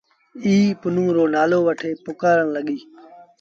[0.45, 2.83] ائيٚݩ پنهون رو نآلو وٺي پُڪآرڻ لڳيٚ۔